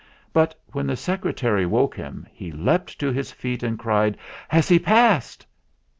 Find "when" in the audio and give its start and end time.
0.71-0.87